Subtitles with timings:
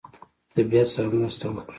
[0.53, 1.61] طبیعت سره مرسته وکړه.